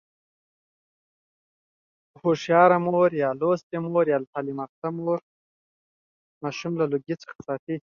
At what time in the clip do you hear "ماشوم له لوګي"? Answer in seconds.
6.41-7.15